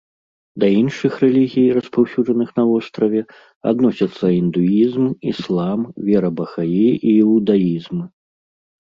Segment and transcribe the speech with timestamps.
[0.61, 3.21] Да іншых рэлігій, распаўсюджаных на востраве,
[3.75, 5.79] адносяцца індуізм, іслам,
[6.11, 7.97] вера бахаі і іудаізм.